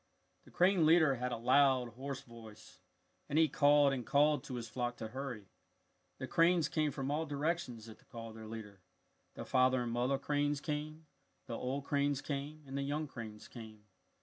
[0.45, 2.79] The crane leader had a loud, hoarse voice,
[3.29, 5.45] and he called and called to his flock to hurry.
[6.17, 8.79] The cranes came from all directions at the call of their leader.
[9.35, 11.05] The father and mother cranes came.
[11.45, 13.83] The old cranes came and the young cranes came.